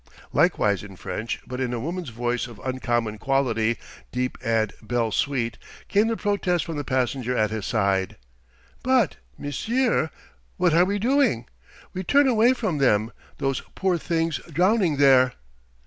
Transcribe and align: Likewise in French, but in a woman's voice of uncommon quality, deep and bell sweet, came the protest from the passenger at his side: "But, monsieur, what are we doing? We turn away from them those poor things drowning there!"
Likewise 0.33 0.83
in 0.83 0.95
French, 0.95 1.39
but 1.45 1.59
in 1.61 1.73
a 1.73 1.79
woman's 1.79 2.09
voice 2.09 2.47
of 2.47 2.59
uncommon 2.65 3.19
quality, 3.19 3.77
deep 4.11 4.35
and 4.43 4.73
bell 4.81 5.11
sweet, 5.11 5.59
came 5.89 6.07
the 6.07 6.17
protest 6.17 6.65
from 6.65 6.75
the 6.75 6.83
passenger 6.83 7.37
at 7.37 7.51
his 7.51 7.67
side: 7.67 8.17
"But, 8.81 9.17
monsieur, 9.37 10.09
what 10.57 10.73
are 10.73 10.85
we 10.85 10.97
doing? 10.97 11.45
We 11.93 12.03
turn 12.03 12.27
away 12.27 12.53
from 12.53 12.79
them 12.79 13.11
those 13.37 13.61
poor 13.75 13.99
things 13.99 14.37
drowning 14.51 14.97
there!" 14.97 15.33